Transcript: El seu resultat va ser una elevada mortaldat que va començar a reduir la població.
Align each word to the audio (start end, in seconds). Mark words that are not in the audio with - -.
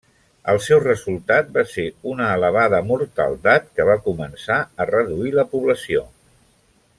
El 0.51 0.59
seu 0.67 0.79
resultat 0.83 1.51
va 1.57 1.63
ser 1.73 1.85
una 2.13 2.29
elevada 2.37 2.79
mortaldat 2.87 3.69
que 3.77 3.87
va 3.91 3.99
començar 4.09 4.59
a 4.85 4.89
reduir 4.93 5.35
la 5.41 5.47
població. 5.53 6.07